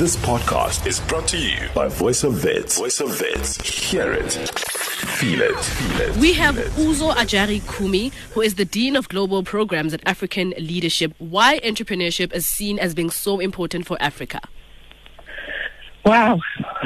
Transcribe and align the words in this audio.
This 0.00 0.16
podcast 0.16 0.86
is 0.86 0.98
brought 0.98 1.28
to 1.28 1.36
you 1.36 1.68
by 1.74 1.88
Voice 1.88 2.24
of 2.24 2.42
Wits. 2.42 2.78
Voice 2.78 3.00
of 3.00 3.20
Wits. 3.20 3.60
Hear 3.90 4.10
it. 4.14 4.32
Feel 4.32 5.42
it. 5.42 5.54
Feel 5.62 6.00
it. 6.00 6.16
We 6.16 6.32
have 6.32 6.56
it. 6.56 6.68
Uzo 6.68 7.12
Ajari 7.12 7.60
Kumi, 7.76 8.10
who 8.32 8.40
is 8.40 8.54
the 8.54 8.64
Dean 8.64 8.96
of 8.96 9.10
Global 9.10 9.42
Programs 9.42 9.92
at 9.92 10.00
African 10.06 10.54
Leadership. 10.56 11.12
Why 11.18 11.58
entrepreneurship 11.58 12.32
is 12.32 12.46
seen 12.46 12.78
as 12.78 12.94
being 12.94 13.10
so 13.10 13.40
important 13.40 13.86
for 13.86 13.98
Africa? 14.00 14.40
Wow. 16.06 16.38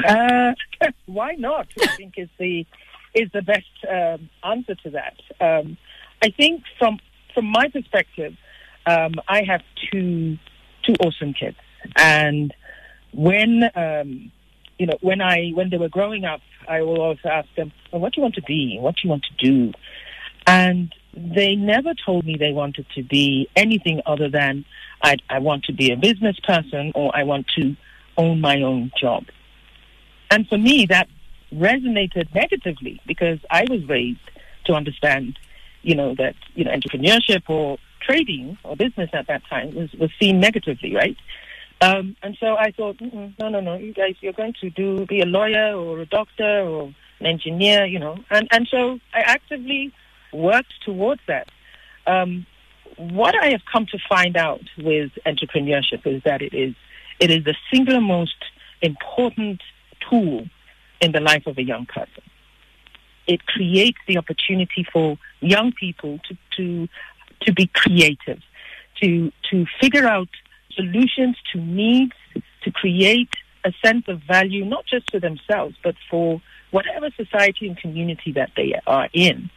Uh, 0.05 0.51
why 1.05 1.35
not? 1.35 1.69
I 1.81 1.95
think 1.95 2.15
is 2.17 2.27
the 2.37 2.65
is 3.13 3.29
the 3.31 3.41
best 3.41 3.63
um, 3.89 4.29
answer 4.43 4.75
to 4.75 4.89
that. 4.89 5.15
Um, 5.39 5.77
I 6.21 6.31
think 6.31 6.63
from 6.77 6.99
from 7.33 7.45
my 7.45 7.69
perspective, 7.69 8.35
um, 8.85 9.13
I 9.29 9.43
have 9.43 9.61
two 9.89 10.37
two 10.83 10.95
awesome 10.99 11.33
kids, 11.33 11.55
and 11.95 12.53
when 13.15 13.69
um, 13.75 14.31
you 14.77 14.85
know 14.85 14.97
when 15.01 15.21
I 15.21 15.51
when 15.53 15.69
they 15.69 15.77
were 15.77 15.89
growing 15.89 16.25
up, 16.25 16.41
I 16.67 16.81
will 16.81 17.01
also 17.01 17.29
ask 17.29 17.47
them, 17.55 17.71
well, 17.91 18.01
"What 18.01 18.13
do 18.13 18.19
you 18.19 18.23
want 18.23 18.35
to 18.35 18.43
be? 18.43 18.77
What 18.79 18.95
do 18.95 19.01
you 19.03 19.09
want 19.09 19.23
to 19.23 19.45
do?" 19.45 19.73
And 20.47 20.93
they 21.15 21.55
never 21.55 21.93
told 21.93 22.25
me 22.25 22.35
they 22.37 22.51
wanted 22.51 22.85
to 22.95 23.03
be 23.03 23.47
anything 23.55 24.01
other 24.05 24.29
than 24.29 24.65
I, 25.01 25.17
I 25.29 25.39
want 25.39 25.63
to 25.65 25.73
be 25.73 25.91
a 25.91 25.97
business 25.97 26.37
person 26.41 26.91
or 26.93 27.15
I 27.15 27.23
want 27.23 27.47
to 27.57 27.75
own 28.17 28.41
my 28.41 28.61
own 28.61 28.91
job. 28.99 29.23
And 30.29 30.47
for 30.47 30.57
me, 30.57 30.85
that 30.87 31.07
resonated 31.53 32.33
negatively 32.35 32.99
because 33.07 33.39
I 33.49 33.65
was 33.69 33.87
raised 33.87 34.19
to 34.65 34.73
understand, 34.73 35.39
you 35.83 35.95
know, 35.95 36.15
that, 36.15 36.35
you 36.53 36.65
know, 36.65 36.71
entrepreneurship 36.71 37.43
or 37.47 37.77
trading 38.01 38.57
or 38.63 38.75
business 38.75 39.09
at 39.13 39.27
that 39.27 39.43
time 39.49 39.73
was, 39.73 39.93
was 39.93 40.11
seen 40.19 40.39
negatively, 40.39 40.93
right? 40.95 41.17
Um, 41.81 42.15
and 42.23 42.37
so 42.39 42.55
I 42.55 42.71
thought, 42.71 42.99
no, 43.01 43.49
no, 43.49 43.59
no, 43.59 43.75
you 43.75 43.93
guys, 43.93 44.15
you're 44.21 44.33
going 44.33 44.55
to 44.61 44.69
do, 44.69 45.05
be 45.05 45.21
a 45.21 45.25
lawyer 45.25 45.75
or 45.75 45.99
a 45.99 46.05
doctor 46.05 46.61
or 46.61 46.93
an 47.19 47.25
engineer, 47.25 47.85
you 47.85 47.99
know. 47.99 48.17
And, 48.29 48.47
and 48.51 48.67
so 48.69 48.99
I 49.13 49.19
actively 49.19 49.93
worked 50.33 50.73
towards 50.83 51.21
that. 51.27 51.47
Um, 52.07 52.45
what 52.97 53.35
I 53.35 53.49
have 53.49 53.61
come 53.71 53.85
to 53.87 53.99
find 54.07 54.37
out 54.37 54.63
with 54.77 55.11
entrepreneurship 55.25 56.05
is 56.05 56.23
that 56.23 56.41
it 56.41 56.53
is 56.53 56.75
it 57.19 57.31
is 57.31 57.43
the 57.43 57.55
single 57.71 58.01
most 58.01 58.35
important 58.81 59.61
tool 60.09 60.45
in 61.01 61.11
the 61.11 61.19
life 61.19 61.47
of 61.47 61.57
a 61.57 61.63
young 61.63 61.85
person. 61.85 62.23
It 63.27 63.45
creates 63.45 63.97
the 64.07 64.17
opportunity 64.17 64.85
for 64.91 65.17
young 65.41 65.71
people 65.71 66.19
to 66.27 66.37
to 66.57 66.87
to 67.41 67.53
be 67.53 67.67
creative, 67.67 68.41
to 69.01 69.31
to 69.51 69.65
figure 69.81 70.05
out 70.05 70.29
solutions 70.75 71.37
to 71.53 71.59
needs, 71.59 72.13
to 72.63 72.71
create 72.71 73.29
a 73.63 73.71
sense 73.83 74.05
of 74.07 74.21
value 74.23 74.63
not 74.63 74.85
just 74.85 75.09
for 75.09 75.19
themselves 75.19 75.75
but 75.83 75.95
for 76.09 76.41
whatever 76.71 77.09
society 77.15 77.67
and 77.67 77.77
community 77.77 78.31
that 78.31 78.51
they 78.55 78.79
are 78.85 79.09
in. 79.13 79.49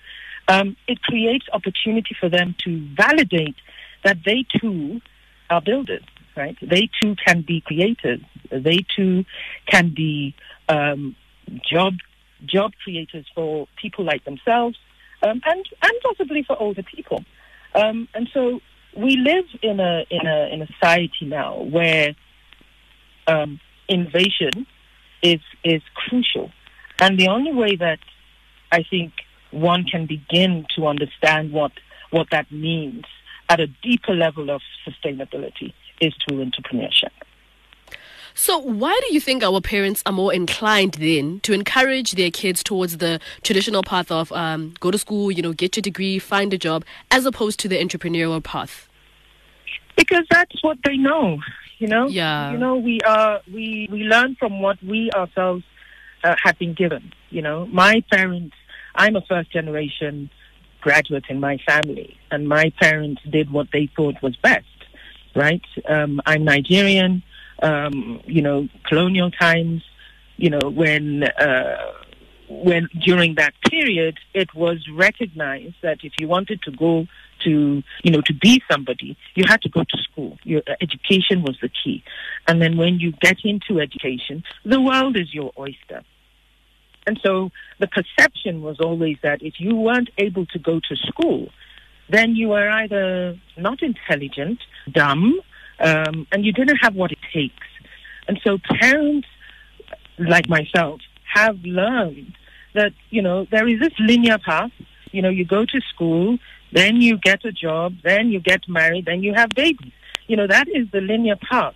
Um, 0.49 0.77
it 0.87 1.03
creates 1.03 1.45
opportunity 1.53 2.17
for 2.19 2.31
them 2.31 2.55
to 2.65 2.89
validate 2.95 3.57
that 4.05 4.19
they 4.25 4.47
too 4.61 5.01
are 5.51 5.61
builders 5.61 6.05
right? 6.39 6.57
They 6.63 6.89
too 7.03 7.17
can 7.17 7.43
be 7.43 7.61
creators. 7.61 8.21
They 8.51 8.87
too 8.97 9.25
can 9.67 9.93
be 9.95 10.35
um, 10.69 11.17
job 11.71 11.95
job 12.47 12.73
creators 12.85 13.27
for 13.35 13.67
people 13.77 14.05
like 14.05 14.25
themselves, 14.25 14.79
um, 15.23 15.43
and 15.45 15.67
and 15.83 15.93
possibly 16.03 16.45
for 16.45 16.57
older 16.63 16.85
people. 16.85 17.25
Um, 17.75 18.09
and 18.15 18.29
so 18.33 18.61
we 18.99 19.17
live 19.17 19.45
in 19.63 19.81
a 19.81 20.05
in 20.11 20.27
a 20.27 20.53
in 20.53 20.63
a 20.63 20.67
society 20.67 21.25
now 21.25 21.63
where 21.63 22.15
um, 23.27 23.61
innovation 23.89 24.67
is 25.23 25.41
is 25.65 25.83
crucial, 25.95 26.51
and 27.01 27.19
the 27.19 27.29
only 27.29 27.53
way 27.53 27.77
that 27.77 28.01
I 28.73 28.83
think 28.83 29.13
one 29.51 29.85
can 29.85 30.07
begin 30.07 30.67
to 30.77 30.87
understand 30.87 31.53
what 31.53 31.73
what 32.11 32.29
that 32.31 32.51
means 32.51 33.05
at 33.49 33.61
a 33.61 33.67
deeper 33.67 34.15
level 34.15 34.51
of 34.51 34.61
sustainability 34.87 35.73
is 36.01 36.13
through 36.27 36.45
entrepreneurship. 36.45 37.11
So, 38.35 38.59
why 38.59 38.99
do 39.07 39.13
you 39.13 39.21
think 39.21 39.43
our 39.43 39.61
parents 39.61 40.03
are 40.07 40.13
more 40.13 40.33
inclined 40.33 40.95
then 40.95 41.41
to 41.41 41.53
encourage 41.53 42.13
their 42.13 42.31
kids 42.31 42.63
towards 42.63 42.99
the 42.99 43.21
traditional 43.43 43.83
path 43.83 44.13
of 44.13 44.31
um, 44.33 44.75
go 44.79 44.91
to 44.91 44.99
school, 44.99 45.33
you 45.33 45.43
know, 45.43 45.53
get 45.53 45.77
your 45.77 45.83
degree, 45.83 46.19
find 46.21 46.55
a 46.55 46.59
job, 46.59 46.85
as 47.11 47.27
opposed 47.27 47.59
to 47.61 47.69
the 47.69 47.77
entrepreneurial 47.77 48.43
path? 48.43 48.88
Because 49.99 50.25
that's 50.31 50.63
what 50.63 50.79
they 50.85 50.97
know, 50.97 51.39
you 51.79 51.89
know. 51.89 52.07
Yeah. 52.09 52.53
You 52.53 52.59
know, 52.59 52.77
we 52.77 53.01
are 53.03 53.43
we 53.53 53.89
we 53.91 54.05
learn 54.05 54.37
from 54.37 54.63
what 54.63 54.83
we 54.83 55.11
ourselves 55.11 55.65
uh, 56.25 56.37
have 56.43 56.59
been 56.59 56.75
given. 56.75 57.13
You 57.31 57.43
know, 57.43 57.67
my 57.67 58.03
parents. 58.11 58.57
I'm 58.95 59.15
a 59.15 59.21
first 59.21 59.53
generation 59.53 60.31
graduate 60.81 61.25
in 61.29 61.39
my 61.39 61.59
family, 61.67 62.17
and 62.31 62.49
my 62.49 62.73
parents 62.81 63.21
did 63.29 63.53
what 63.53 63.69
they 63.73 63.91
thought 63.95 64.23
was 64.23 64.35
best 64.37 64.65
right? 65.39 65.63
Um, 65.89 66.21
I'm 66.27 66.45
Nigerian. 66.45 67.23
Um, 67.63 68.21
you 68.27 68.43
know, 68.43 68.69
colonial 68.85 69.31
times. 69.31 69.83
You 70.37 70.51
know, 70.51 70.71
when 70.71 71.25
uh, 71.25 71.93
when 72.49 72.89
during 73.05 73.37
that 73.37 73.55
period, 73.69 74.19
it 74.35 74.55
was 74.55 74.79
recognized 74.93 75.77
that 75.83 75.99
if 76.03 76.13
you 76.19 76.29
wanted 76.29 76.63
to 76.63 76.71
go 76.71 77.07
to, 77.45 77.83
you 78.03 78.11
know, 78.11 78.21
to 78.23 78.35
be 78.35 78.63
somebody, 78.71 79.17
you 79.35 79.45
had 79.47 79.61
to 79.63 79.69
go 79.69 79.83
to 79.83 79.99
school. 80.03 80.39
Your 80.45 80.63
uh, 80.67 80.75
education 80.81 81.43
was 81.43 81.57
the 81.61 81.69
key, 81.69 82.03
and 82.47 82.61
then 82.63 82.77
when 82.77 82.99
you 83.01 83.13
get 83.21 83.39
into 83.45 83.81
education, 83.81 84.43
the 84.65 84.81
world 84.81 85.17
is 85.17 85.35
your 85.35 85.53
oyster. 85.59 86.03
And 87.07 87.19
so 87.25 87.51
the 87.79 87.87
perception 87.87 88.61
was 88.61 88.81
always 88.81 89.17
that 89.23 89.43
if 89.43 89.55
you 89.59 89.75
weren't 89.75 90.11
able 90.19 90.45
to 90.47 90.59
go 90.59 90.79
to 90.79 90.97
school, 90.97 91.49
then 92.11 92.37
you 92.37 92.49
were 92.49 92.69
either 92.69 93.39
not 93.57 93.83
intelligent, 93.83 94.59
dumb, 94.93 95.41
um, 95.81 96.27
and 96.33 96.45
you 96.45 96.53
didn't 96.53 96.77
have 96.77 96.95
what 96.95 97.13
it 97.13 97.19
takes. 97.33 97.67
And 98.27 98.39
so 98.45 98.59
parents, 98.81 99.29
like 100.19 100.49
myself, 100.49 101.01
have 101.35 101.59
learned 101.63 102.35
that, 102.75 102.93
you 103.11 103.23
know, 103.23 103.47
there 103.51 103.67
is 103.67 103.81
this 103.81 103.93
linear 103.99 104.39
path. 104.39 104.71
You 105.11 105.23
know, 105.23 105.31
you 105.31 105.47
go 105.47 105.65
to 105.65 105.81
school, 105.93 106.39
then 106.73 106.97
you 107.01 107.19
get 107.19 107.45
a 107.45 107.53
job, 107.53 107.95
then 108.03 108.29
you 108.29 108.41
get 108.41 108.69
married, 108.69 109.07
then 109.07 109.23
you 109.23 109.35
have 109.35 109.51
babies. 109.51 109.93
You 110.27 110.37
know, 110.37 110.47
that 110.47 110.69
is 110.69 110.91
the 110.93 111.01
linear 111.01 111.37
path. 111.37 111.75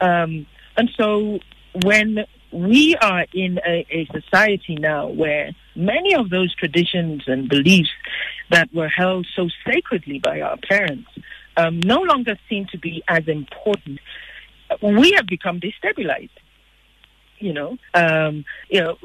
Um, 0.00 0.46
and 0.76 0.90
so 0.96 1.38
when 1.82 2.24
we 2.52 2.96
are 2.96 3.26
in 3.32 3.58
a, 3.66 3.86
a 3.90 4.06
society 4.12 4.76
now 4.76 5.08
where 5.08 5.52
many 5.74 6.14
of 6.14 6.30
those 6.30 6.54
traditions 6.54 7.22
and 7.26 7.48
beliefs 7.48 7.90
that 8.50 8.72
were 8.74 8.88
held 8.88 9.26
so 9.34 9.48
sacredly 9.64 10.18
by 10.18 10.40
our 10.42 10.58
parents 10.68 11.08
um, 11.56 11.80
no 11.80 12.00
longer 12.02 12.38
seem 12.48 12.66
to 12.72 12.78
be 12.78 13.02
as 13.08 13.26
important. 13.26 14.00
We 14.82 15.12
have 15.12 15.26
become 15.26 15.60
destabilized. 15.60 16.30
You 17.42 17.52
know, 17.52 17.76
um, 17.94 18.44
you 18.70 18.80
know, 18.80 18.96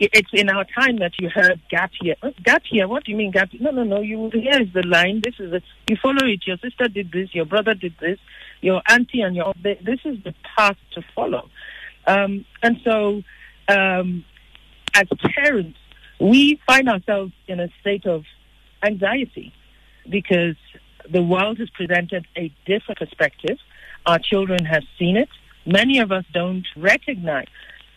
it's 0.00 0.30
in 0.32 0.48
our 0.50 0.64
time 0.64 0.96
that 0.98 1.12
you 1.20 1.28
heard 1.28 1.60
gap 1.70 1.92
year. 2.02 2.16
Uh, 2.22 2.30
Gap 2.42 2.62
year? 2.70 2.88
What 2.88 3.04
do 3.04 3.12
you 3.12 3.16
mean 3.16 3.30
gap? 3.30 3.50
No, 3.60 3.70
no, 3.70 3.84
no. 3.84 4.00
You 4.00 4.30
here 4.32 4.60
is 4.60 4.72
the 4.72 4.82
line. 4.82 5.20
This 5.22 5.34
is 5.38 5.52
the 5.52 5.62
you 5.88 5.96
follow 6.02 6.26
it. 6.26 6.44
Your 6.44 6.58
sister 6.58 6.88
did 6.88 7.12
this. 7.12 7.32
Your 7.32 7.44
brother 7.44 7.74
did 7.74 7.94
this. 8.00 8.18
Your 8.60 8.82
auntie 8.88 9.20
and 9.20 9.36
your 9.36 9.54
this 9.62 10.00
is 10.04 10.16
the 10.24 10.34
path 10.56 10.76
to 10.94 11.02
follow. 11.14 11.48
Um, 12.06 12.44
and 12.62 12.78
so, 12.84 13.22
um, 13.68 14.24
as 14.94 15.06
parents, 15.36 15.78
we 16.20 16.60
find 16.66 16.88
ourselves 16.88 17.32
in 17.46 17.60
a 17.60 17.68
state 17.80 18.06
of 18.06 18.24
anxiety 18.82 19.52
because 20.10 20.56
the 21.10 21.22
world 21.22 21.58
has 21.58 21.70
presented 21.70 22.26
a 22.36 22.52
different 22.66 22.98
perspective. 22.98 23.58
Our 24.06 24.18
children 24.18 24.64
have 24.64 24.82
seen 24.98 25.16
it. 25.16 25.28
Many 25.66 25.98
of 26.00 26.12
us 26.12 26.24
don't 26.32 26.66
recognize, 26.76 27.46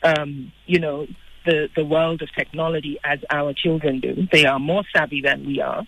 um, 0.03 0.51
you 0.65 0.79
know, 0.79 1.07
the, 1.45 1.69
the 1.75 1.85
world 1.85 2.21
of 2.21 2.29
technology 2.35 2.99
as 3.03 3.19
our 3.29 3.53
children 3.53 3.99
do. 3.99 4.27
They 4.31 4.45
are 4.45 4.59
more 4.59 4.83
savvy 4.95 5.21
than 5.21 5.45
we 5.45 5.61
are. 5.61 5.85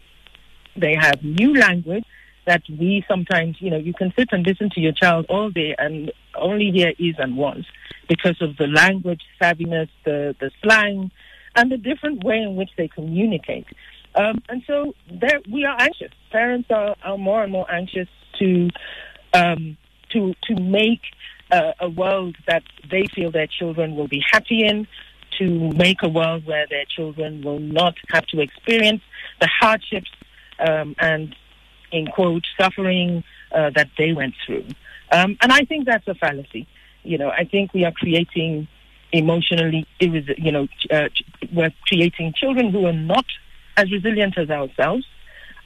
They 0.75 0.95
have 0.95 1.23
new 1.23 1.55
language 1.55 2.05
that 2.45 2.63
we 2.69 3.03
sometimes, 3.07 3.57
you 3.59 3.69
know, 3.69 3.77
you 3.77 3.93
can 3.93 4.13
sit 4.17 4.29
and 4.31 4.45
listen 4.45 4.69
to 4.71 4.79
your 4.79 4.93
child 4.93 5.25
all 5.29 5.49
day 5.51 5.75
and 5.77 6.11
only 6.35 6.71
hear 6.71 6.93
is 6.97 7.15
and 7.19 7.37
was 7.37 7.63
because 8.07 8.41
of 8.41 8.57
the 8.57 8.67
language 8.67 9.21
savviness, 9.39 9.89
the, 10.05 10.35
the 10.39 10.49
slang, 10.63 11.11
and 11.55 11.71
the 11.71 11.77
different 11.77 12.23
way 12.23 12.37
in 12.37 12.55
which 12.55 12.69
they 12.77 12.87
communicate. 12.87 13.67
Um, 14.15 14.41
and 14.49 14.63
so 14.65 14.93
there, 15.11 15.39
we 15.51 15.65
are 15.65 15.79
anxious. 15.79 16.11
Parents 16.31 16.69
are, 16.71 16.95
are 17.03 17.17
more 17.17 17.43
and 17.43 17.51
more 17.51 17.69
anxious 17.71 18.07
to 18.39 18.69
um, 19.33 19.77
to 20.11 20.33
to 20.45 20.55
make 20.59 21.01
uh, 21.51 21.73
a 21.79 21.89
world 21.89 22.35
that 22.47 22.63
they 22.89 23.05
feel 23.13 23.31
their 23.31 23.47
children 23.47 23.95
will 23.95 24.07
be 24.07 24.23
happy 24.31 24.65
in, 24.65 24.87
to 25.37 25.71
make 25.73 26.03
a 26.03 26.09
world 26.09 26.45
where 26.45 26.67
their 26.67 26.85
children 26.85 27.41
will 27.41 27.59
not 27.59 27.95
have 28.09 28.25
to 28.27 28.41
experience 28.41 29.01
the 29.39 29.47
hardships 29.47 30.11
um, 30.59 30.95
and, 30.99 31.35
in 31.91 32.07
quote, 32.07 32.45
suffering 32.59 33.23
uh, 33.51 33.69
that 33.75 33.89
they 33.97 34.11
went 34.13 34.33
through. 34.45 34.65
Um, 35.11 35.37
and 35.41 35.51
I 35.51 35.63
think 35.65 35.85
that's 35.85 36.07
a 36.07 36.15
fallacy. 36.15 36.67
You 37.03 37.17
know, 37.17 37.29
I 37.29 37.45
think 37.45 37.73
we 37.73 37.85
are 37.85 37.91
creating 37.91 38.67
emotionally, 39.11 39.87
you 39.99 40.51
know, 40.51 40.67
uh, 40.91 41.09
we're 41.53 41.73
creating 41.87 42.33
children 42.33 42.71
who 42.71 42.85
are 42.85 42.93
not 42.93 43.25
as 43.77 43.91
resilient 43.91 44.37
as 44.37 44.49
ourselves 44.49 45.05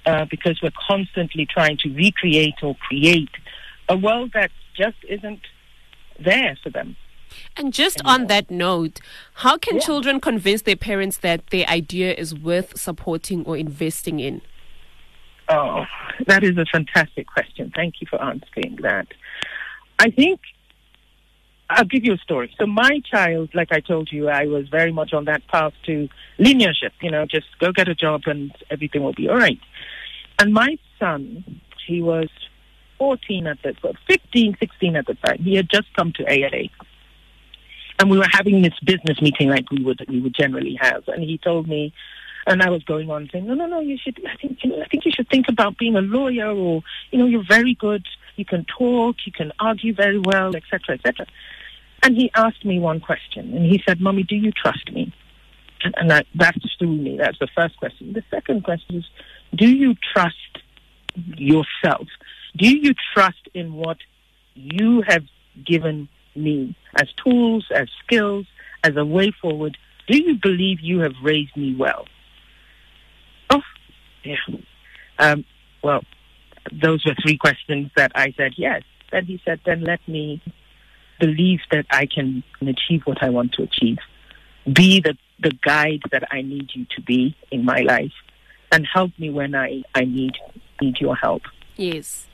uh, 0.06 0.26
because 0.26 0.62
we're 0.62 0.72
constantly 0.88 1.46
trying 1.46 1.78
to 1.78 1.90
recreate 1.90 2.56
or 2.62 2.76
create 2.76 3.32
a 3.90 3.98
world 3.98 4.32
that 4.34 4.52
just 4.76 4.98
isn't 5.10 5.42
there 6.20 6.58
for 6.64 6.70
them. 6.70 6.96
And 7.58 7.74
just 7.74 8.00
anymore. 8.00 8.14
on 8.14 8.28
that 8.28 8.52
note, 8.52 9.00
how 9.36 9.58
can 9.58 9.76
yeah. 9.76 9.82
children 9.82 10.20
convince 10.20 10.64
their 10.64 10.76
parents 10.76 11.18
that 11.18 11.48
their 11.48 11.68
idea 11.68 12.14
is 12.14 12.36
worth 12.38 12.78
supporting 12.78 13.46
or 13.46 13.58
investing 13.58 14.20
in? 14.20 14.42
Oh, 15.50 15.86
that 16.28 16.44
is 16.44 16.58
a 16.58 16.66
fantastic 16.66 17.28
question. 17.28 17.72
Thank 17.76 17.96
you 18.02 18.08
for 18.10 18.22
answering 18.22 18.78
that. 18.82 19.08
I 20.00 20.10
think 20.10 20.40
I'll 21.70 21.86
give 21.86 22.06
you 22.06 22.14
a 22.14 22.18
story. 22.18 22.54
So 22.60 22.66
my 22.66 23.02
child, 23.10 23.50
like 23.54 23.72
I 23.72 23.80
told 23.80 24.12
you, 24.12 24.30
I 24.30 24.46
was 24.46 24.68
very 24.70 24.92
much 24.92 25.14
on 25.14 25.26
that 25.26 25.48
path 25.48 25.74
to 25.86 26.08
linearship. 26.40 26.92
You 27.02 27.12
know, 27.12 27.26
just 27.26 27.48
go 27.60 27.72
get 27.72 27.88
a 27.88 27.96
job 27.96 28.22
and 28.26 28.52
everything 28.70 29.04
will 29.04 29.14
be 29.14 29.28
all 29.28 29.38
right. 29.38 29.60
And 30.40 30.54
my 30.54 30.78
son, 31.00 31.62
he 31.86 32.02
was 32.02 32.30
14 33.04 33.48
at 33.48 33.58
the, 33.64 33.76
15, 34.08 34.56
16 34.58 34.96
at 34.96 35.06
the 35.06 35.16
time. 35.16 35.40
He 35.44 35.56
had 35.56 35.68
just 35.70 35.94
come 35.94 36.14
to 36.14 36.24
ALA. 36.26 36.70
And 38.00 38.10
we 38.10 38.18
were 38.18 38.30
having 38.32 38.62
this 38.62 38.80
business 38.82 39.22
meeting 39.22 39.50
like 39.50 39.70
we 39.70 39.84
would, 39.84 40.06
we 40.08 40.22
would 40.22 40.34
generally 40.34 40.78
have. 40.80 41.04
And 41.08 41.22
he 41.22 41.38
told 41.38 41.68
me, 41.68 41.94
and 42.48 42.62
I 42.62 42.70
was 42.70 42.82
going 42.86 43.12
on 43.12 43.30
saying, 43.30 43.46
no, 43.46 43.56
no, 43.56 43.66
no, 43.66 43.82
you 43.82 43.98
should, 44.02 44.22
I 44.26 44.38
think, 44.38 44.60
you 44.64 44.70
know, 44.70 44.82
I 44.82 44.88
think 44.88 45.04
you 45.04 45.12
should 45.14 45.28
think 45.28 45.48
about 45.50 45.78
being 45.78 45.98
a 45.98 46.02
lawyer 46.02 46.48
or, 46.48 46.82
you 47.12 47.20
know, 47.20 47.26
you're 47.26 47.44
very 47.46 47.76
good. 47.76 48.06
You 48.38 48.46
can 48.46 48.66
talk, 48.66 49.18
you 49.26 49.34
can 49.34 49.52
argue 49.60 49.94
very 49.94 50.20
well, 50.20 50.56
etc., 50.56 50.96
etc. 50.96 51.28
And 52.04 52.16
he 52.16 52.32
asked 52.36 52.64
me 52.64 52.80
one 52.80 53.02
question, 53.02 53.54
and 53.54 53.66
he 53.66 53.82
said, 53.88 54.02
"Mommy, 54.02 54.24
do 54.24 54.36
you 54.36 54.52
trust 54.52 54.92
me?" 54.92 55.14
And, 55.96 56.10
that, 56.10 56.26
that 56.36 56.56
threw 56.80 56.96
me. 56.96 57.18
That's 57.18 57.40
the 57.40 57.48
first 57.56 57.78
question. 57.78 58.14
The 58.14 58.24
second 58.32 58.64
question 58.64 58.98
is, 58.98 59.06
do 59.54 59.70
you 59.70 59.96
trust 60.14 60.36
yourself? 61.38 62.08
Do 62.56 62.68
you 62.68 62.94
trust 63.14 63.50
in 63.54 63.74
what 63.74 63.98
you 64.54 65.04
have 65.08 65.24
given 65.66 66.08
me 66.36 66.76
as 66.96 67.08
tools, 67.24 67.66
as 67.74 67.88
skills, 68.06 68.46
as 68.84 68.96
a 68.96 69.06
way 69.06 69.32
forward? 69.42 69.78
Do 70.08 70.18
you 70.18 70.36
believe 70.42 70.80
you 70.82 71.00
have 71.00 71.14
raised 71.24 71.56
me 71.56 71.76
well? 71.76 72.06
Oh, 73.50 73.62
yeah. 74.24 74.36
Um, 75.18 75.46
well, 75.84 76.04
those 76.72 77.06
were 77.06 77.16
three 77.22 77.38
questions 77.38 77.92
that 77.96 78.12
I 78.16 78.34
said 78.38 78.54
yes. 78.58 78.84
Then 79.12 79.26
he 79.26 79.42
said, 79.46 79.60
then 79.66 79.84
let 79.84 80.06
me 80.08 80.42
believe 81.20 81.60
that 81.72 81.86
I 81.90 82.06
can 82.06 82.44
achieve 82.62 83.02
what 83.06 83.22
I 83.22 83.30
want 83.30 83.54
to 83.54 83.64
achieve. 83.64 83.98
Be 84.72 85.02
the, 85.02 85.16
the 85.40 85.52
guide 85.64 86.02
that 86.12 86.24
I 86.32 86.42
need 86.42 86.72
you 86.74 86.86
to 86.96 87.02
be 87.02 87.36
in 87.52 87.66
my 87.66 87.82
life 87.82 88.14
and 88.72 88.88
help 88.92 89.12
me 89.20 89.30
when 89.30 89.56
I, 89.56 89.84
I 89.94 90.02
need 90.02 90.34
need 90.82 91.00
your 91.00 91.16
help. 91.16 91.44
Yes. 91.76 92.28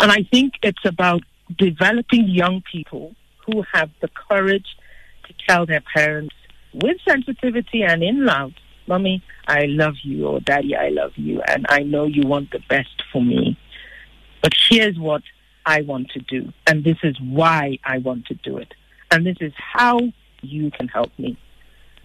And 0.00 0.10
I 0.10 0.24
think 0.30 0.54
it's 0.62 0.84
about 0.84 1.22
developing 1.56 2.28
young 2.28 2.62
people 2.70 3.14
who 3.46 3.64
have 3.72 3.90
the 4.00 4.08
courage 4.08 4.66
to 5.26 5.34
tell 5.48 5.66
their 5.66 5.82
parents 5.94 6.34
with 6.74 6.96
sensitivity 7.08 7.82
and 7.82 8.02
in 8.02 8.24
love, 8.24 8.52
Mommy, 8.86 9.22
I 9.48 9.64
love 9.64 9.94
you, 10.02 10.26
or 10.26 10.40
Daddy, 10.40 10.76
I 10.76 10.88
love 10.88 11.12
you, 11.16 11.42
and 11.48 11.66
I 11.68 11.80
know 11.80 12.04
you 12.06 12.26
want 12.26 12.50
the 12.52 12.60
best 12.68 13.02
for 13.12 13.22
me. 13.22 13.58
But 14.42 14.52
here's 14.68 14.98
what 14.98 15.22
I 15.64 15.82
want 15.82 16.10
to 16.10 16.20
do, 16.20 16.52
and 16.66 16.84
this 16.84 16.98
is 17.02 17.16
why 17.20 17.78
I 17.84 17.98
want 17.98 18.26
to 18.26 18.34
do 18.34 18.58
it, 18.58 18.74
and 19.10 19.26
this 19.26 19.38
is 19.40 19.52
how 19.56 19.98
you 20.42 20.70
can 20.70 20.86
help 20.86 21.10
me. 21.18 21.36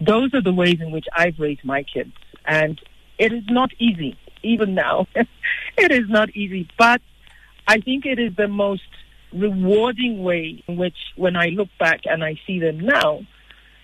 Those 0.00 0.34
are 0.34 0.42
the 0.42 0.52
ways 0.52 0.80
in 0.80 0.90
which 0.90 1.06
I've 1.12 1.38
raised 1.38 1.64
my 1.64 1.84
kids, 1.84 2.14
and 2.44 2.80
it 3.18 3.32
is 3.32 3.44
not 3.48 3.70
easy, 3.78 4.18
even 4.42 4.74
now. 4.74 5.06
it 5.14 5.92
is 5.92 6.08
not 6.08 6.30
easy, 6.30 6.68
but 6.76 7.00
I 7.72 7.80
think 7.80 8.04
it 8.04 8.18
is 8.18 8.36
the 8.36 8.48
most 8.48 8.82
rewarding 9.32 10.22
way 10.22 10.62
in 10.68 10.76
which, 10.76 10.98
when 11.16 11.36
I 11.36 11.46
look 11.46 11.70
back 11.80 12.00
and 12.04 12.22
I 12.22 12.38
see 12.46 12.58
them 12.60 12.80
now, 12.80 13.22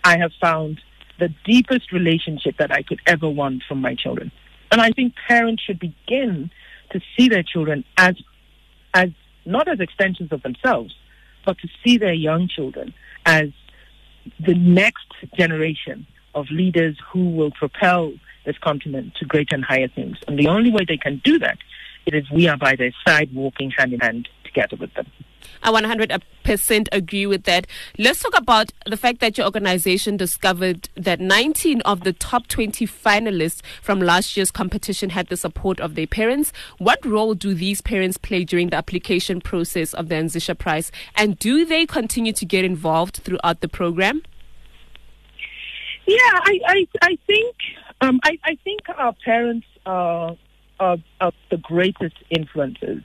I 0.04 0.18
have 0.18 0.32
found 0.38 0.78
the 1.18 1.30
deepest 1.46 1.90
relationship 1.90 2.58
that 2.58 2.70
I 2.70 2.82
could 2.82 3.00
ever 3.06 3.30
want 3.30 3.62
from 3.66 3.80
my 3.80 3.94
children. 3.94 4.30
And 4.70 4.82
I 4.82 4.90
think 4.90 5.14
parents 5.26 5.62
should 5.62 5.80
begin 5.80 6.50
to 6.90 7.00
see 7.16 7.30
their 7.30 7.42
children 7.42 7.82
as 7.96 8.14
as 8.92 9.08
not 9.46 9.68
as 9.68 9.80
extensions 9.80 10.32
of 10.32 10.42
themselves, 10.42 10.94
but 11.46 11.56
to 11.60 11.68
see 11.82 11.96
their 11.96 12.12
young 12.12 12.46
children 12.46 12.92
as 13.24 13.48
the 14.38 14.54
next 14.54 15.06
generation 15.34 16.06
of 16.34 16.44
leaders 16.50 16.96
who 17.10 17.30
will 17.30 17.52
propel 17.52 18.12
this 18.44 18.58
continent 18.58 19.14
to 19.18 19.24
greater 19.24 19.54
and 19.54 19.64
higher 19.64 19.88
things. 19.88 20.18
And 20.26 20.38
the 20.38 20.48
only 20.48 20.70
way 20.70 20.84
they 20.86 20.98
can 20.98 21.22
do 21.24 21.38
that 21.38 21.56
is 22.06 22.30
we 22.30 22.48
are 22.48 22.56
by 22.56 22.76
their 22.76 22.92
side, 23.06 23.34
walking 23.34 23.70
hand 23.70 23.92
in 23.92 24.00
hand 24.00 24.28
together 24.44 24.76
with 24.76 24.92
them. 24.94 25.06
I 25.62 25.72
100% 25.72 26.88
agree 26.92 27.26
with 27.26 27.44
that. 27.44 27.66
Let's 27.98 28.22
talk 28.22 28.36
about 28.36 28.72
the 28.86 28.96
fact 28.96 29.20
that 29.20 29.36
your 29.36 29.46
organization 29.46 30.16
discovered 30.16 30.88
that 30.94 31.20
19 31.20 31.80
of 31.82 32.04
the 32.04 32.12
top 32.12 32.46
20 32.46 32.86
finalists 32.86 33.60
from 33.82 34.00
last 34.00 34.36
year's 34.36 34.50
competition 34.50 35.10
had 35.10 35.28
the 35.28 35.36
support 35.36 35.80
of 35.80 35.94
their 35.94 36.06
parents. 36.06 36.52
What 36.78 37.04
role 37.04 37.34
do 37.34 37.54
these 37.54 37.80
parents 37.80 38.18
play 38.18 38.44
during 38.44 38.70
the 38.70 38.76
application 38.76 39.40
process 39.40 39.94
of 39.94 40.08
the 40.08 40.14
Anzisha 40.14 40.56
Prize? 40.56 40.92
And 41.16 41.38
do 41.38 41.64
they 41.64 41.86
continue 41.86 42.32
to 42.34 42.44
get 42.44 42.64
involved 42.64 43.16
throughout 43.16 43.60
the 43.60 43.68
program? 43.68 44.22
Yeah, 46.06 46.16
I, 46.22 46.60
I, 46.66 46.88
I 47.02 47.18
think 47.26 47.56
um, 48.00 48.20
I, 48.22 48.38
I 48.44 48.56
think 48.64 48.80
our 48.96 49.14
parents 49.24 49.66
are, 49.84 50.36
are, 50.80 50.98
the 51.50 51.56
greatest 51.56 52.16
influences 52.30 53.02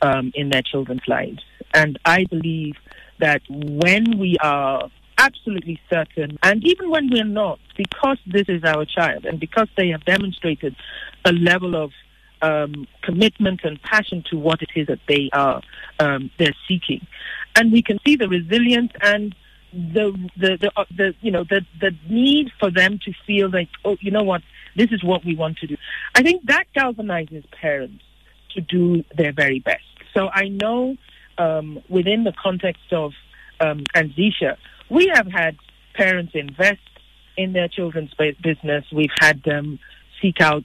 um, 0.00 0.32
in 0.34 0.50
their 0.50 0.62
children's 0.62 1.06
lives. 1.06 1.42
And 1.74 1.98
I 2.04 2.24
believe 2.24 2.76
that 3.18 3.42
when 3.48 4.18
we 4.18 4.36
are 4.42 4.90
absolutely 5.18 5.80
certain, 5.88 6.38
and 6.42 6.64
even 6.64 6.90
when 6.90 7.10
we're 7.10 7.24
not, 7.24 7.60
because 7.76 8.18
this 8.26 8.48
is 8.48 8.64
our 8.64 8.84
child 8.84 9.24
and 9.24 9.38
because 9.38 9.68
they 9.76 9.88
have 9.90 10.04
demonstrated 10.04 10.74
a 11.24 11.32
level 11.32 11.76
of 11.76 11.92
um, 12.42 12.88
commitment 13.02 13.60
and 13.62 13.80
passion 13.82 14.24
to 14.30 14.36
what 14.36 14.62
it 14.62 14.70
is 14.74 14.88
that 14.88 14.98
they 15.08 15.30
are 15.32 15.62
um, 16.00 16.30
they're 16.38 16.56
seeking, 16.66 17.06
and 17.54 17.70
we 17.70 17.82
can 17.82 17.98
see 18.04 18.16
the 18.16 18.28
resilience 18.28 18.90
and 19.00 19.34
the 19.72 20.12
the 20.36 20.58
the, 20.60 20.72
uh, 20.76 20.84
the 20.94 21.14
you 21.20 21.30
know 21.30 21.44
the 21.44 21.64
the 21.80 21.94
need 22.08 22.50
for 22.58 22.70
them 22.70 22.98
to 23.04 23.12
feel 23.26 23.48
like 23.48 23.68
oh 23.84 23.96
you 24.00 24.10
know 24.10 24.22
what 24.22 24.42
this 24.76 24.90
is 24.90 25.02
what 25.02 25.24
we 25.24 25.34
want 25.34 25.58
to 25.58 25.66
do. 25.66 25.76
I 26.14 26.22
think 26.22 26.46
that 26.46 26.64
galvanizes 26.76 27.44
parents 27.50 28.04
to 28.54 28.60
do 28.60 29.04
their 29.16 29.32
very 29.32 29.60
best. 29.60 29.82
So 30.14 30.28
I 30.28 30.48
know 30.48 30.96
um, 31.38 31.82
within 31.88 32.24
the 32.24 32.32
context 32.32 32.92
of 32.92 33.12
um, 33.60 33.84
Anzisha, 33.94 34.56
we 34.90 35.10
have 35.14 35.26
had 35.26 35.56
parents 35.94 36.32
invest 36.34 36.80
in 37.36 37.52
their 37.52 37.68
children's 37.68 38.12
business. 38.14 38.84
We've 38.92 39.10
had 39.18 39.42
them 39.42 39.78
seek 40.20 40.40
out 40.40 40.64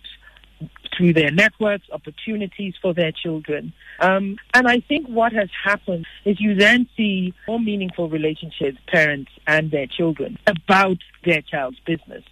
through 0.96 1.14
their 1.14 1.32
networks 1.32 1.86
opportunities 1.92 2.74
for 2.82 2.94
their 2.94 3.12
children. 3.12 3.74
Um, 4.00 4.38
and 4.54 4.68
I 4.68 4.80
think 4.80 5.08
what 5.08 5.32
has 5.34 5.50
happened 5.64 6.06
is 6.26 6.40
you 6.40 6.56
then 6.56 6.88
see 6.98 7.34
more 7.48 7.60
meaningful 7.60 8.10
relationships, 8.10 8.78
parents 8.88 9.32
and 9.46 9.70
their 9.70 9.86
children, 9.86 10.38
about 10.48 10.98
their 11.24 11.42
child's 11.42 11.80
business. 11.86 12.24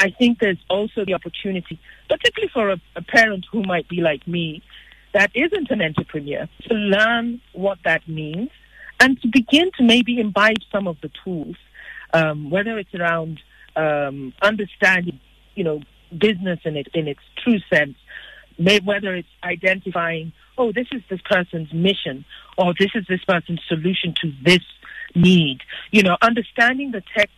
I 0.00 0.10
think 0.10 0.38
there's 0.38 0.58
also 0.70 1.04
the 1.04 1.14
opportunity, 1.14 1.78
particularly 2.08 2.50
for 2.52 2.70
a, 2.70 2.80
a 2.96 3.02
parent 3.02 3.46
who 3.50 3.62
might 3.62 3.88
be 3.88 4.00
like 4.00 4.26
me, 4.26 4.62
that 5.14 5.30
isn't 5.34 5.70
an 5.70 5.82
entrepreneur 5.82 6.48
to 6.68 6.74
learn 6.74 7.40
what 7.52 7.78
that 7.84 8.06
means 8.08 8.50
and 9.00 9.20
to 9.22 9.28
begin 9.28 9.70
to 9.78 9.82
maybe 9.84 10.20
imbibe 10.20 10.62
some 10.70 10.86
of 10.86 10.96
the 11.00 11.10
tools, 11.24 11.56
um, 12.12 12.50
whether 12.50 12.78
it's 12.78 12.94
around 12.94 13.40
um, 13.76 14.32
understanding, 14.42 15.20
you 15.54 15.64
know, 15.64 15.80
business 16.16 16.60
in, 16.64 16.76
it, 16.76 16.88
in 16.94 17.08
its 17.08 17.20
true 17.42 17.58
sense, 17.72 17.96
whether 18.84 19.14
it's 19.14 19.28
identifying, 19.44 20.32
oh, 20.56 20.72
this 20.72 20.88
is 20.92 21.02
this 21.08 21.20
person's 21.24 21.72
mission, 21.72 22.24
or 22.56 22.74
this 22.78 22.90
is 22.94 23.04
this 23.08 23.24
person's 23.24 23.60
solution 23.68 24.14
to 24.20 24.32
this 24.42 24.62
need. 25.14 25.60
You 25.90 26.02
know, 26.02 26.16
understanding 26.22 26.92
the 26.92 27.02
tech 27.16 27.30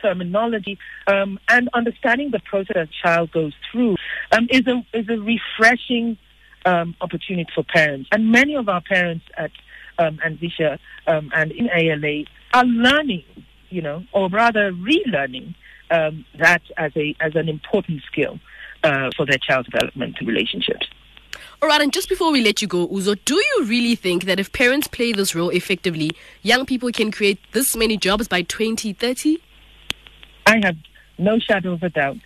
terminology 0.00 0.78
um, 1.06 1.38
and 1.48 1.68
understanding 1.74 2.30
the 2.30 2.40
process 2.40 2.76
a 2.76 2.88
child 3.02 3.32
goes 3.32 3.52
through 3.70 3.96
um, 4.32 4.48
is 4.50 4.66
a 4.66 4.84
is 4.92 5.08
a 5.08 5.18
refreshing 5.18 6.18
um, 6.64 6.94
opportunity 7.00 7.50
for 7.54 7.64
parents. 7.64 8.08
And 8.12 8.30
many 8.30 8.54
of 8.54 8.68
our 8.68 8.80
parents 8.80 9.24
at 9.36 9.52
um, 9.98 10.18
Anzisha 10.24 10.78
um, 11.06 11.30
and 11.34 11.52
in 11.52 11.70
ALA 11.70 12.24
are 12.52 12.64
learning, 12.64 13.24
you 13.70 13.82
know, 13.82 14.04
or 14.12 14.28
rather 14.28 14.72
relearning 14.72 15.54
um, 15.90 16.24
that 16.38 16.62
as 16.76 16.92
a 16.96 17.14
as 17.20 17.34
an 17.34 17.48
important 17.48 18.02
skill 18.10 18.38
uh, 18.82 19.10
for 19.16 19.24
their 19.26 19.38
child's 19.38 19.68
development 19.68 20.16
relationships. 20.20 20.86
All 21.62 21.68
right, 21.68 21.80
and 21.80 21.92
just 21.92 22.08
before 22.08 22.30
we 22.32 22.42
let 22.42 22.60
you 22.62 22.68
go, 22.68 22.86
Uzo, 22.88 23.18
do 23.24 23.34
you 23.34 23.64
really 23.64 23.94
think 23.94 24.24
that 24.24 24.38
if 24.38 24.52
parents 24.52 24.86
play 24.86 25.12
this 25.12 25.34
role 25.34 25.50
effectively, 25.50 26.10
young 26.42 26.66
people 26.66 26.90
can 26.92 27.10
create 27.10 27.38
this 27.52 27.76
many 27.76 27.96
jobs 27.96 28.28
by 28.28 28.42
2030? 28.42 29.38
I 30.46 30.60
have 30.62 30.76
no 31.18 31.38
shadow 31.38 31.72
of 31.72 31.82
a 31.82 31.88
doubt. 31.88 32.18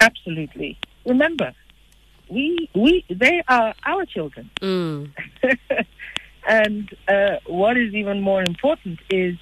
Absolutely. 0.00 0.78
Remember, 1.04 1.52
we 2.28 2.68
we 2.74 3.04
they 3.08 3.42
are 3.48 3.74
our 3.84 4.04
children. 4.04 4.50
Mm. 4.60 5.10
and 6.46 6.94
uh, 7.08 7.36
what 7.46 7.76
is 7.76 7.94
even 7.94 8.20
more 8.20 8.42
important 8.42 9.00
is 9.10 9.36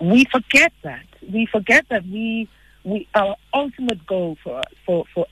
we 0.00 0.24
forget 0.24 0.72
that. 0.82 1.06
We 1.30 1.46
forget 1.46 1.86
that 1.90 2.06
we 2.06 2.48
we 2.84 3.08
our 3.14 3.36
ultimate 3.54 4.06
goal 4.06 4.36
for 4.42 4.62
for 4.86 5.04
for 5.14 5.26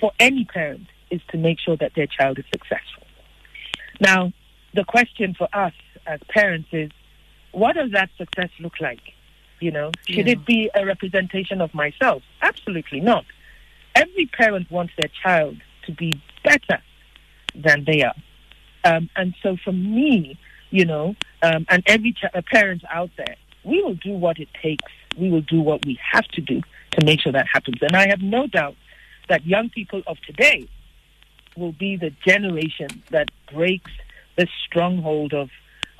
for 0.00 0.12
any 0.18 0.44
parent 0.44 0.86
is 1.10 1.20
to 1.30 1.36
make 1.38 1.58
sure 1.60 1.76
that 1.76 1.92
their 1.94 2.06
child 2.06 2.38
is 2.38 2.44
successful. 2.52 3.04
Now, 4.00 4.32
the 4.74 4.84
question 4.84 5.34
for 5.34 5.48
us 5.52 5.72
as 6.06 6.20
parents 6.28 6.68
is, 6.72 6.90
what 7.52 7.74
does 7.74 7.90
that 7.92 8.10
success 8.16 8.50
look 8.60 8.80
like? 8.80 9.00
You 9.60 9.72
know, 9.72 9.90
should 10.08 10.26
Yeah. 10.26 10.32
it 10.32 10.44
be 10.46 10.70
a 10.74 10.86
representation 10.86 11.60
of 11.60 11.74
myself? 11.74 12.22
Absolutely 12.40 13.00
not. 13.00 13.24
Every 13.94 14.26
parent 14.26 14.70
wants 14.70 14.92
their 14.96 15.10
child 15.22 15.56
to 15.86 15.92
be 15.92 16.12
better 16.44 16.80
than 17.54 17.84
they 17.84 18.02
are. 18.02 18.14
Um, 18.84 19.10
and 19.16 19.34
so 19.42 19.56
for 19.56 19.72
me, 19.72 20.38
you 20.70 20.84
know, 20.84 21.16
um, 21.42 21.66
and 21.68 21.82
every 21.86 22.12
ch- 22.12 22.24
uh, 22.32 22.40
parent 22.50 22.82
out 22.90 23.10
there, 23.16 23.36
we 23.64 23.82
will 23.82 23.94
do 23.94 24.12
what 24.12 24.38
it 24.38 24.48
takes. 24.62 24.90
We 25.18 25.28
will 25.30 25.42
do 25.42 25.60
what 25.60 25.84
we 25.84 25.98
have 26.12 26.26
to 26.28 26.40
do 26.40 26.62
to 26.92 27.04
make 27.04 27.20
sure 27.20 27.32
that 27.32 27.46
happens. 27.52 27.82
And 27.82 27.94
I 27.96 28.08
have 28.08 28.22
no 28.22 28.46
doubt 28.46 28.76
that 29.28 29.46
young 29.46 29.68
people 29.68 30.02
of 30.06 30.18
today 30.22 30.66
will 31.60 31.72
be 31.72 31.96
the 31.96 32.10
generation 32.26 32.88
that 33.10 33.30
breaks 33.52 33.92
the 34.36 34.48
stronghold 34.66 35.32
of 35.32 35.50